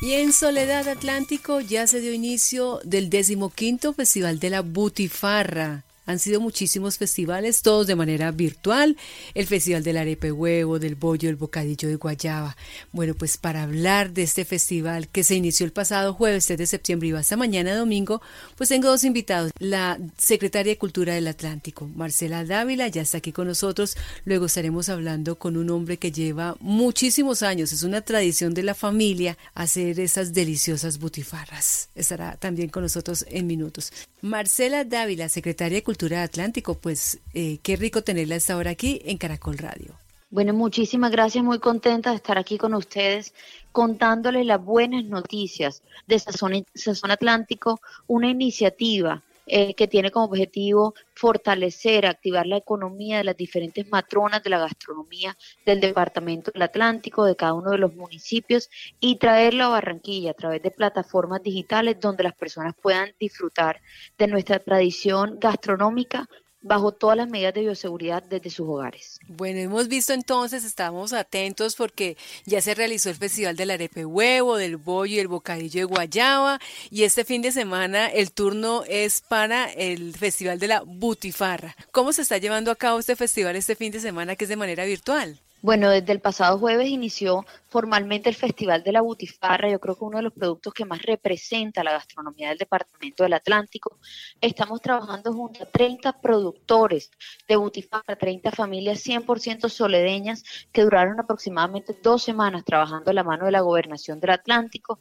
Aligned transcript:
Y 0.00 0.12
en 0.12 0.32
Soledad 0.32 0.86
Atlántico 0.86 1.60
ya 1.60 1.88
se 1.88 2.00
dio 2.00 2.12
inicio 2.12 2.80
del 2.84 3.10
decimoquinto 3.10 3.92
Festival 3.92 4.38
de 4.38 4.50
la 4.50 4.60
Butifarra. 4.60 5.82
Han 6.08 6.18
sido 6.18 6.40
muchísimos 6.40 6.96
festivales, 6.96 7.60
todos 7.60 7.86
de 7.86 7.94
manera 7.94 8.30
virtual. 8.30 8.96
El 9.34 9.46
Festival 9.46 9.84
del 9.84 9.98
Arepe 9.98 10.32
Huevo, 10.32 10.78
del 10.78 10.94
Bollo, 10.94 11.28
el 11.28 11.36
Bocadillo 11.36 11.86
de 11.86 11.96
Guayaba. 11.96 12.56
Bueno, 12.92 13.12
pues 13.12 13.36
para 13.36 13.64
hablar 13.64 14.14
de 14.14 14.22
este 14.22 14.46
festival 14.46 15.08
que 15.08 15.22
se 15.22 15.34
inició 15.34 15.66
el 15.66 15.72
pasado 15.72 16.14
jueves 16.14 16.46
3 16.46 16.56
de 16.60 16.66
septiembre 16.66 17.08
y 17.08 17.12
va 17.12 17.18
hasta 17.18 17.36
mañana 17.36 17.76
domingo, 17.76 18.22
pues 18.56 18.70
tengo 18.70 18.88
dos 18.88 19.04
invitados. 19.04 19.52
La 19.58 19.98
secretaria 20.16 20.72
de 20.72 20.78
Cultura 20.78 21.12
del 21.12 21.28
Atlántico, 21.28 21.86
Marcela 21.94 22.42
Dávila, 22.42 22.88
ya 22.88 23.02
está 23.02 23.18
aquí 23.18 23.32
con 23.32 23.46
nosotros. 23.46 23.94
Luego 24.24 24.46
estaremos 24.46 24.88
hablando 24.88 25.38
con 25.38 25.58
un 25.58 25.68
hombre 25.68 25.98
que 25.98 26.10
lleva 26.10 26.56
muchísimos 26.60 27.42
años, 27.42 27.70
es 27.70 27.82
una 27.82 28.00
tradición 28.00 28.54
de 28.54 28.62
la 28.62 28.74
familia 28.74 29.36
hacer 29.52 30.00
esas 30.00 30.32
deliciosas 30.32 30.98
butifarras. 30.98 31.90
Estará 31.94 32.38
también 32.38 32.70
con 32.70 32.82
nosotros 32.82 33.26
en 33.28 33.46
minutos. 33.46 33.92
Marcela 34.22 34.84
Dávila, 34.84 35.28
secretaria 35.28 35.76
de 35.76 35.82
Cultura 35.82 35.97
Atlántico. 36.06 36.74
Pues 36.74 37.20
eh, 37.34 37.58
qué 37.62 37.76
rico 37.76 38.02
tenerla 38.02 38.36
esta 38.36 38.56
hora 38.56 38.70
aquí 38.70 39.00
en 39.04 39.18
Caracol 39.18 39.58
Radio. 39.58 39.94
Bueno, 40.30 40.52
muchísimas 40.52 41.10
gracias, 41.10 41.42
muy 41.42 41.58
contenta 41.58 42.10
de 42.10 42.16
estar 42.16 42.36
aquí 42.36 42.58
con 42.58 42.74
ustedes 42.74 43.32
contándoles 43.72 44.44
las 44.44 44.62
buenas 44.62 45.04
noticias 45.04 45.82
de 46.06 46.18
Sazón, 46.18 46.66
Sazón 46.74 47.10
Atlántico, 47.10 47.80
una 48.06 48.28
iniciativa 48.28 49.22
eh, 49.48 49.74
que 49.74 49.88
tiene 49.88 50.10
como 50.10 50.26
objetivo 50.26 50.94
fortalecer, 51.14 52.06
activar 52.06 52.46
la 52.46 52.56
economía 52.56 53.18
de 53.18 53.24
las 53.24 53.36
diferentes 53.36 53.88
matronas 53.88 54.42
de 54.42 54.50
la 54.50 54.58
gastronomía 54.58 55.36
del 55.64 55.80
Departamento 55.80 56.50
del 56.50 56.62
Atlántico, 56.62 57.24
de 57.24 57.36
cada 57.36 57.54
uno 57.54 57.70
de 57.70 57.78
los 57.78 57.94
municipios, 57.94 58.68
y 59.00 59.16
traerlo 59.16 59.64
a 59.64 59.68
Barranquilla 59.68 60.32
a 60.32 60.34
través 60.34 60.62
de 60.62 60.70
plataformas 60.70 61.42
digitales 61.42 61.98
donde 62.00 62.24
las 62.24 62.34
personas 62.34 62.74
puedan 62.80 63.14
disfrutar 63.18 63.80
de 64.18 64.26
nuestra 64.26 64.58
tradición 64.58 65.38
gastronómica 65.40 66.28
bajo 66.60 66.92
todas 66.92 67.16
las 67.16 67.28
medidas 67.28 67.54
de 67.54 67.60
bioseguridad 67.60 68.22
desde 68.22 68.50
sus 68.50 68.68
hogares. 68.68 69.20
Bueno, 69.28 69.60
hemos 69.60 69.88
visto 69.88 70.12
entonces, 70.12 70.64
estamos 70.64 71.12
atentos 71.12 71.76
porque 71.76 72.16
ya 72.44 72.60
se 72.60 72.74
realizó 72.74 73.10
el 73.10 73.16
Festival 73.16 73.56
del 73.56 73.70
Arepe 73.70 74.04
Huevo, 74.04 74.56
del 74.56 74.76
Bollo 74.76 75.16
y 75.16 75.18
el 75.18 75.28
Bocadillo 75.28 75.80
de 75.80 75.84
Guayaba 75.84 76.60
y 76.90 77.04
este 77.04 77.24
fin 77.24 77.42
de 77.42 77.52
semana 77.52 78.08
el 78.08 78.32
turno 78.32 78.82
es 78.88 79.20
para 79.20 79.70
el 79.72 80.14
Festival 80.16 80.58
de 80.58 80.68
la 80.68 80.82
Butifarra. 80.82 81.76
¿Cómo 81.92 82.12
se 82.12 82.22
está 82.22 82.38
llevando 82.38 82.70
a 82.70 82.76
cabo 82.76 82.98
este 82.98 83.16
festival 83.16 83.56
este 83.56 83.76
fin 83.76 83.92
de 83.92 84.00
semana 84.00 84.36
que 84.36 84.44
es 84.44 84.48
de 84.48 84.56
manera 84.56 84.84
virtual? 84.84 85.40
Bueno, 85.60 85.90
desde 85.90 86.12
el 86.12 86.20
pasado 86.20 86.56
jueves 86.56 86.88
inició 86.88 87.44
formalmente 87.66 88.28
el 88.28 88.36
Festival 88.36 88.84
de 88.84 88.92
la 88.92 89.00
Butifarra. 89.00 89.68
Yo 89.68 89.80
creo 89.80 89.96
que 89.96 90.04
uno 90.04 90.18
de 90.18 90.22
los 90.22 90.32
productos 90.32 90.72
que 90.72 90.84
más 90.84 91.02
representa 91.02 91.82
la 91.82 91.90
gastronomía 91.92 92.50
del 92.50 92.58
Departamento 92.58 93.24
del 93.24 93.32
Atlántico. 93.32 93.98
Estamos 94.40 94.80
trabajando 94.80 95.32
junto 95.32 95.64
a 95.64 95.66
30 95.66 96.20
productores 96.20 97.10
de 97.48 97.56
Butifarra, 97.56 98.14
30 98.16 98.52
familias 98.52 99.04
100% 99.04 99.68
soledeñas 99.68 100.44
que 100.70 100.82
duraron 100.82 101.18
aproximadamente 101.18 101.98
dos 102.04 102.22
semanas 102.22 102.64
trabajando 102.64 103.10
a 103.10 103.14
la 103.14 103.24
mano 103.24 103.46
de 103.46 103.52
la 103.52 103.60
Gobernación 103.60 104.20
del 104.20 104.30
Atlántico 104.30 105.00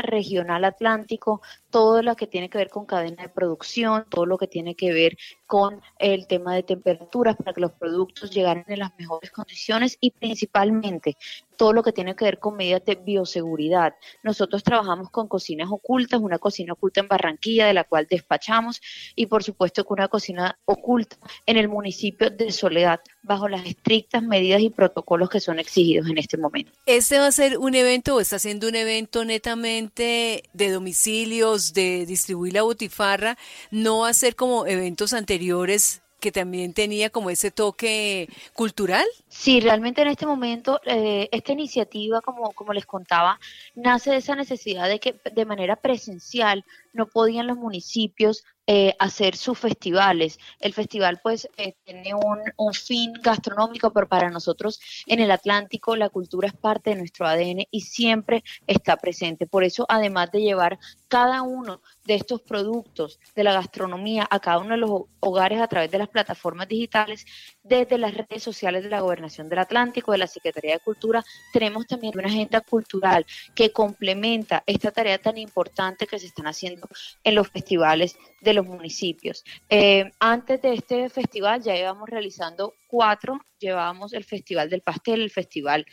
regional 0.00 0.64
atlántico, 0.64 1.42
todo 1.68 2.00
lo 2.00 2.16
que 2.16 2.26
tiene 2.26 2.48
que 2.48 2.58
ver 2.58 2.70
con 2.70 2.86
cadena 2.86 3.24
de 3.24 3.28
producción, 3.28 4.06
todo 4.08 4.24
lo 4.24 4.38
que 4.38 4.46
tiene 4.46 4.74
que 4.74 4.92
ver 4.92 5.18
con 5.46 5.82
el 5.98 6.26
tema 6.26 6.54
de 6.54 6.62
temperaturas 6.62 7.36
para 7.36 7.52
que 7.52 7.60
los 7.60 7.72
productos 7.72 8.30
llegaran 8.30 8.64
en 8.68 8.78
las 8.78 8.92
mejores 8.98 9.30
condiciones 9.30 9.98
y 10.00 10.12
principalmente 10.12 11.16
todo 11.56 11.72
lo 11.72 11.82
que 11.82 11.92
tiene 11.92 12.16
que 12.16 12.24
ver 12.24 12.38
con 12.38 12.56
medidas 12.56 12.84
de 12.84 12.94
bioseguridad. 12.94 13.94
Nosotros 14.22 14.62
trabajamos 14.62 15.10
con 15.10 15.28
cocinas 15.28 15.68
ocultas, 15.70 16.20
una 16.20 16.38
cocina 16.38 16.72
oculta 16.72 17.00
en 17.00 17.08
Barranquilla 17.08 17.66
de 17.66 17.74
la 17.74 17.84
cual 17.84 18.06
despachamos 18.08 18.80
y 19.14 19.26
por 19.26 19.42
supuesto 19.42 19.84
con 19.84 19.98
una 20.00 20.08
cocina 20.08 20.58
oculta 20.64 21.16
en 21.46 21.56
el 21.56 21.68
municipio 21.68 22.30
de 22.30 22.50
Soledad 22.50 23.00
bajo 23.22 23.48
las 23.48 23.64
estrictas 23.66 24.22
medidas 24.22 24.60
y 24.60 24.70
protocolos 24.70 25.30
que 25.30 25.40
son 25.40 25.58
exigidos 25.58 26.08
en 26.08 26.18
este 26.18 26.36
momento. 26.36 26.72
¿Este 26.86 27.18
va 27.18 27.26
a 27.26 27.32
ser 27.32 27.58
un 27.58 27.74
evento 27.74 28.16
o 28.16 28.20
está 28.20 28.38
siendo 28.38 28.68
un 28.68 28.74
evento 28.74 29.24
netamente 29.24 30.44
de 30.52 30.70
domicilios, 30.70 31.72
de 31.72 32.04
distribuir 32.06 32.54
la 32.54 32.62
butifarra? 32.62 33.38
¿No 33.70 34.00
va 34.00 34.08
a 34.08 34.14
ser 34.14 34.34
como 34.34 34.66
eventos 34.66 35.12
anteriores 35.12 36.02
que 36.22 36.30
también 36.30 36.72
tenía 36.72 37.10
como 37.10 37.30
ese 37.30 37.50
toque 37.50 38.28
cultural? 38.54 39.04
Sí, 39.28 39.58
realmente 39.58 40.02
en 40.02 40.08
este 40.08 40.24
momento 40.24 40.80
eh, 40.86 41.28
esta 41.32 41.52
iniciativa, 41.52 42.20
como, 42.20 42.52
como 42.52 42.72
les 42.72 42.86
contaba, 42.86 43.40
nace 43.74 44.12
de 44.12 44.18
esa 44.18 44.36
necesidad 44.36 44.88
de 44.88 45.00
que 45.00 45.16
de 45.34 45.44
manera 45.44 45.74
presencial 45.74 46.64
no 46.92 47.06
podían 47.06 47.48
los 47.48 47.56
municipios 47.56 48.44
eh, 48.68 48.94
hacer 49.00 49.34
sus 49.36 49.58
festivales. 49.58 50.38
El 50.60 50.72
festival 50.72 51.18
pues 51.20 51.48
eh, 51.56 51.74
tiene 51.84 52.14
un, 52.14 52.72
fin 52.74 53.12
gastronómico, 53.20 53.92
pero 53.92 54.08
para 54.08 54.30
nosotros 54.30 54.80
en 55.06 55.18
el 55.18 55.32
Atlántico 55.32 55.96
la 55.96 56.08
cultura 56.08 56.46
es 56.46 56.54
parte 56.54 56.90
de 56.90 56.96
nuestro 56.96 57.26
ADN 57.26 57.66
y 57.70 57.80
siempre 57.80 58.44
está 58.68 58.96
presente. 58.96 59.46
Por 59.48 59.64
eso, 59.64 59.84
además 59.88 60.30
de 60.30 60.42
llevar 60.42 60.78
cada 61.08 61.42
uno 61.42 61.82
de 62.04 62.14
estos 62.14 62.40
productos 62.40 63.18
de 63.34 63.44
la 63.44 63.52
gastronomía 63.52 64.26
a 64.30 64.40
cada 64.40 64.58
uno 64.58 64.70
de 64.70 64.78
los 64.78 65.02
hogares 65.20 65.60
a 65.60 65.68
través 65.68 65.90
de 65.90 65.98
las 65.98 66.08
plataformas 66.08 66.68
digitales, 66.68 67.26
desde 67.62 67.98
las 67.98 68.14
redes 68.14 68.42
sociales 68.42 68.82
de 68.82 68.90
la 68.90 69.00
Gobernación 69.00 69.48
del 69.48 69.58
Atlántico, 69.58 70.12
de 70.12 70.18
la 70.18 70.26
Secretaría 70.26 70.74
de 70.74 70.80
Cultura, 70.80 71.24
tenemos 71.52 71.86
también 71.86 72.14
una 72.16 72.28
agenda 72.28 72.60
cultural 72.60 73.26
que 73.54 73.72
complementa 73.72 74.62
esta 74.66 74.90
tarea 74.90 75.18
tan 75.18 75.36
importante 75.38 76.06
que 76.06 76.18
se 76.18 76.26
están 76.26 76.46
haciendo 76.46 76.88
en 77.22 77.34
los 77.34 77.48
festivales 77.48 78.16
de 78.40 78.52
los 78.54 78.61
municipios. 78.66 79.44
Eh, 79.68 80.10
antes 80.18 80.62
de 80.62 80.74
este 80.74 81.08
festival 81.08 81.62
ya 81.62 81.76
íbamos 81.76 82.08
realizando 82.08 82.74
cuatro, 82.86 83.40
llevábamos 83.58 84.12
el 84.12 84.24
Festival 84.24 84.68
del 84.68 84.82
Pastel, 84.82 85.22
el 85.22 85.30
Festival 85.30 85.86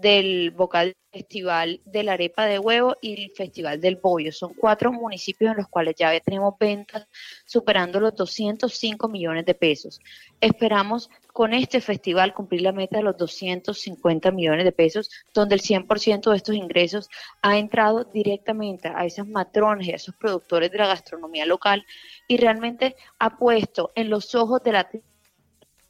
del 0.00 0.52
Vocal 0.52 0.94
Festival 1.10 1.80
de 1.84 2.02
la 2.02 2.12
Arepa 2.12 2.46
de 2.46 2.58
Huevo 2.58 2.96
y 3.00 3.24
el 3.24 3.30
Festival 3.32 3.80
del 3.80 3.96
Bollo. 3.96 4.30
Son 4.30 4.54
cuatro 4.54 4.92
municipios 4.92 5.50
en 5.50 5.56
los 5.56 5.68
cuales 5.68 5.94
ya 5.96 6.18
tenemos 6.20 6.54
ventas 6.58 7.08
superando 7.44 7.98
los 7.98 8.14
205 8.14 9.08
millones 9.08 9.44
de 9.44 9.54
pesos. 9.54 10.00
Esperamos 10.40 11.10
con 11.32 11.52
este 11.52 11.80
festival 11.80 12.34
cumplir 12.34 12.62
la 12.62 12.72
meta 12.72 12.98
de 12.98 13.02
los 13.02 13.16
250 13.16 14.30
millones 14.30 14.64
de 14.64 14.72
pesos, 14.72 15.10
donde 15.34 15.56
el 15.56 15.62
100% 15.62 16.30
de 16.30 16.36
estos 16.36 16.54
ingresos 16.54 17.08
ha 17.42 17.58
entrado 17.58 18.04
directamente 18.04 18.88
a 18.94 19.04
esas 19.04 19.26
matrones 19.26 19.88
y 19.88 19.92
a 19.92 19.96
esos 19.96 20.14
productores 20.14 20.70
de 20.70 20.78
la 20.78 20.86
gastronomía 20.86 21.46
local 21.46 21.84
y 22.28 22.36
realmente 22.36 22.94
ha 23.18 23.36
puesto 23.36 23.92
en 23.94 24.10
los 24.10 24.34
ojos 24.34 24.62
de 24.62 24.72
la 24.72 24.88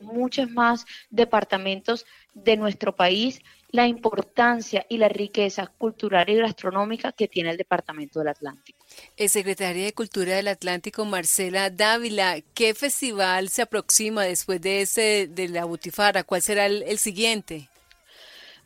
muchos 0.00 0.50
más 0.50 0.86
departamentos 1.10 2.06
de 2.34 2.56
nuestro 2.56 2.94
país 2.94 3.40
la 3.70 3.86
importancia 3.86 4.86
y 4.88 4.98
la 4.98 5.08
riqueza 5.08 5.66
cultural 5.66 6.28
y 6.30 6.36
gastronómica 6.36 7.12
que 7.12 7.28
tiene 7.28 7.50
el 7.50 7.56
Departamento 7.56 8.18
del 8.18 8.28
Atlántico. 8.28 8.84
El 9.16 9.28
secretaria 9.28 9.84
de 9.84 9.92
Cultura 9.92 10.36
del 10.36 10.48
Atlántico, 10.48 11.04
Marcela 11.04 11.70
Dávila, 11.70 12.40
¿qué 12.54 12.74
festival 12.74 13.50
se 13.50 13.62
aproxima 13.62 14.24
después 14.24 14.60
de 14.60 14.82
ese 14.82 15.28
de 15.30 15.48
la 15.48 15.64
Butifara? 15.64 16.24
¿Cuál 16.24 16.42
será 16.42 16.66
el 16.66 16.98
siguiente? 16.98 17.68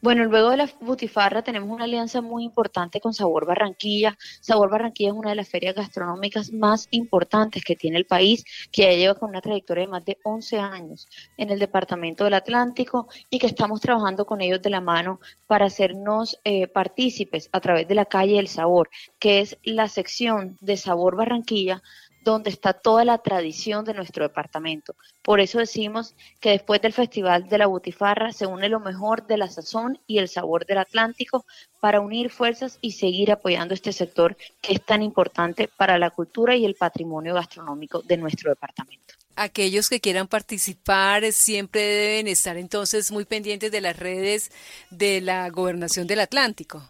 Bueno, 0.03 0.25
luego 0.25 0.51
de 0.51 0.57
la 0.57 0.69
Butifarra 0.81 1.43
tenemos 1.43 1.71
una 1.71 1.85
alianza 1.85 2.21
muy 2.21 2.43
importante 2.43 3.01
con 3.01 3.15
Sabor 3.15 3.47
Barranquilla. 3.47 4.19
Sabor 4.41 4.69
Barranquilla 4.69 5.11
es 5.11 5.15
una 5.15 5.31
de 5.31 5.37
las 5.37 5.49
ferias 5.49 5.77
gastronómicas 5.77 6.53
más 6.53 6.89
importantes 6.91 7.63
que 7.63 7.77
tiene 7.77 7.99
el 7.99 8.05
país, 8.05 8.45
que 8.73 8.83
ya 8.83 8.93
lleva 8.95 9.15
con 9.15 9.29
una 9.31 9.41
trayectoria 9.41 9.85
de 9.85 9.91
más 9.93 10.05
de 10.05 10.19
11 10.25 10.59
años 10.59 11.07
en 11.37 11.51
el 11.51 11.61
Departamento 11.61 12.25
del 12.25 12.35
Atlántico 12.35 13.07
y 13.31 13.39
que 13.39 13.47
estamos 13.47 13.81
trabajando 13.81 14.27
con 14.27 14.41
ellos 14.41 14.61
de 14.61 14.71
la 14.71 14.81
mano 14.81 15.21
para 15.47 15.67
hacernos 15.67 16.37
eh, 16.43 16.67
partícipes 16.67 17.49
a 17.53 17.61
través 17.61 17.87
de 17.87 17.95
la 17.95 18.07
calle 18.07 18.39
del 18.39 18.49
sabor, 18.49 18.91
que 19.21 19.39
es 19.39 19.57
la 19.63 19.87
sección 19.87 20.59
de 20.61 20.79
Sabor 20.79 21.15
Barranquilla 21.15 21.81
donde 22.25 22.51
está 22.51 22.73
toda 22.73 23.05
la 23.05 23.19
tradición 23.19 23.85
de 23.85 23.95
nuestro 23.95 24.25
departamento. 24.25 24.95
Por 25.23 25.41
eso 25.41 25.59
decimos 25.59 26.15
que 26.41 26.51
después 26.51 26.81
del 26.81 26.93
Festival 26.93 27.49
de 27.49 27.59
la 27.59 27.67
Butifarra 27.67 28.33
se 28.33 28.47
une 28.47 28.69
lo 28.69 28.81
mejor 28.81 29.27
de 29.27 29.37
la 29.37 29.49
sazón 29.49 29.99
y 30.07 30.19
el 30.19 30.29
sabor 30.29 30.67
del 30.67 30.79
Atlántico 30.79 31.45
para 31.81 32.01
unir 32.01 32.31
fuerzas 32.31 32.79
y 32.81 32.93
seguir 32.93 33.33
apoyando 33.33 33.75
este 33.75 33.93
sector 33.93 34.37
que 34.61 34.75
es 34.75 34.85
tan 34.85 35.03
importante 35.03 35.69
para 35.69 35.99
la 35.99 36.11
cultura 36.11 36.55
y 36.57 36.65
el 36.65 36.75
patrimonio 36.75 37.35
gastronómico 37.35 38.03
de 38.03 38.17
nuestro 38.17 38.51
departamento. 38.51 39.15
Aquellos 39.35 39.89
que 39.89 40.01
quieran 40.01 40.29
participar 40.29 41.33
siempre 41.33 41.81
deben 41.81 42.29
estar 42.29 42.57
entonces 42.59 43.11
muy 43.11 43.25
pendientes 43.25 43.73
de 43.73 43.81
las 43.81 43.99
redes 43.99 44.51
de 44.91 45.21
la 45.23 45.49
Gobernación 45.49 46.07
del 46.07 46.21
Atlántico. 46.21 46.83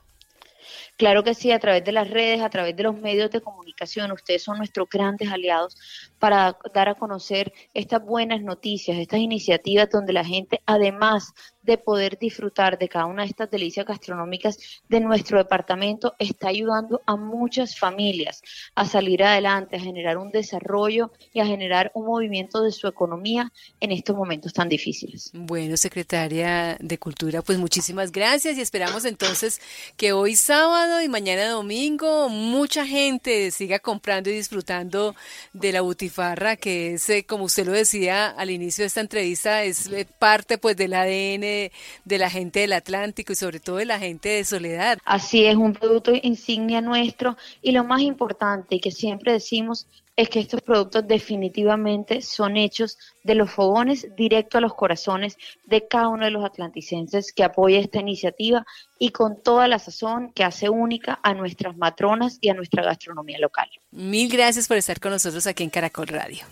Claro 0.97 1.25
que 1.25 1.35
sí, 1.35 1.51
a 1.51 1.59
través 1.59 1.85
de 1.85 1.93
las 1.93 2.09
redes, 2.09 2.41
a 2.41 2.51
través 2.51 2.77
de 2.77 2.83
los 2.83 2.97
medios 2.97 3.31
de 3.31 3.41
comunicación, 3.41 4.13
ustedes 4.13 4.43
son 4.43 4.59
nuestros 4.59 4.89
grandes 4.89 5.31
aliados 5.31 5.77
para 6.19 6.57
dar 6.75 6.89
a 6.89 6.95
conocer 6.95 7.53
estas 7.75 8.05
buenas 8.05 8.43
noticias, 8.43 8.99
estas 8.99 9.21
iniciativas 9.21 9.91
donde 9.91 10.13
la 10.13 10.25
gente, 10.25 10.61
además 10.67 11.35
de 11.63 11.79
poder 11.79 12.19
disfrutar 12.19 12.79
de 12.79 12.89
cada 12.89 13.07
una 13.07 13.23
de 13.23 13.29
estas 13.29 13.51
delicias 13.51 13.87
gastronómicas 13.87 14.59
de 14.89 15.01
nuestro 15.01 15.39
departamento 15.39 16.15
está 16.19 16.49
ayudando 16.49 17.01
a 17.07 17.17
muchas 17.17 17.79
familias 17.79 18.43
a 18.75 18.85
salir 18.85 19.23
adelante, 19.23 19.77
a 19.77 19.81
generar 19.81 20.19
un 20.19 20.31
desarrollo 20.31 21.13
y 21.33 21.41
a 21.41 21.47
generar 21.47 21.93
un 21.95 22.07
movimiento 22.07 22.63
de 22.63 22.73
su 22.73 22.89
economía 22.89 23.53
en 23.81 23.93
estos 23.93 24.17
momentos 24.17 24.53
tan 24.53 24.69
difíciles. 24.69 25.31
Bueno, 25.33 25.77
secretaria 25.77 26.77
de 26.81 26.99
Cultura, 26.99 27.43
pues 27.43 27.59
muchísimas 27.59 28.11
gracias 28.11 28.59
y 28.59 28.61
esperamos 28.61 29.05
entonces 29.05 29.61
que 29.97 30.13
hoy 30.13 30.35
sábado 30.35 30.82
y 30.83 31.09
mañana 31.09 31.49
domingo 31.49 32.29
mucha 32.29 32.85
gente 32.85 33.53
siga 33.53 33.79
comprando 33.79 34.31
y 34.31 34.35
disfrutando 34.35 35.15
de 35.53 35.71
la 35.71 35.81
butifarra, 35.81 36.57
que 36.57 36.95
es, 36.95 37.09
eh, 37.09 37.25
como 37.25 37.45
usted 37.45 37.67
lo 37.67 37.73
decía 37.73 38.29
al 38.29 38.51
inicio 38.51 38.83
de 38.83 38.89
esta 38.89 39.01
entrevista, 39.01 39.63
es 39.63 39.87
eh, 39.87 40.09
parte 40.19 40.59
pues 40.59 40.77
del 40.77 40.95
ADN 40.95 41.71
de 42.05 42.19
la 42.19 42.29
gente 42.29 42.61
del 42.61 42.73
Atlántico 42.73 43.33
y 43.33 43.37
sobre 43.37 43.61
todo 43.61 43.77
de 43.77 43.85
la 43.85 44.01
gente 44.01 44.31
de 44.31 44.45
Soledad. 44.45 44.99
Así 45.05 45.47
es, 45.47 45.55
un 45.55 45.73
producto 45.73 46.13
insignia 46.21 46.81
nuestro 46.81 47.37
y 47.63 47.71
lo 47.71 47.85
más 47.85 48.01
importante 48.01 48.81
que 48.81 48.91
siempre 48.91 49.33
decimos 49.33 49.87
es 50.17 50.29
que 50.29 50.41
estos 50.41 50.61
productos 50.61 51.07
definitivamente 51.07 52.21
son 52.21 52.57
hechos 52.57 52.99
de 53.25 53.35
los 53.35 53.51
fogones 53.51 54.07
directo 54.17 54.59
a 54.59 54.61
los 54.61 54.75
corazones 54.75 55.37
de 55.65 55.87
cada 55.89 56.09
uno 56.09 56.25
de 56.25 56.31
los 56.31 56.45
atlanticenses 56.45 57.33
que 57.33 57.45
apoya 57.45 57.79
esta 57.79 58.01
iniciativa 58.01 58.67
y 58.99 59.11
con 59.11 59.43
toda 59.43 59.69
la 59.69 59.79
sazón 59.79 60.33
que 60.33 60.45
hace 60.45 60.69
única 60.69 61.19
a 61.23 61.35
nuestras 61.35 61.77
matronas 61.77 62.39
y 62.41 62.51
a 62.51 62.55
nuestra 62.55 62.83
gastronomía 62.83 63.39
local. 63.39 63.69
Mil 63.91 64.29
gracias 64.29 64.69
por 64.69 64.77
estar 64.77 65.01
con 65.01 65.13
nosotros 65.13 65.47
aquí 65.47 65.65
en 65.65 65.71
Caracol 65.71 66.09
Radio. 66.09 66.45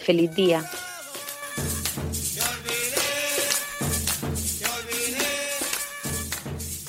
feliz 0.00 0.34
día. 0.34 0.64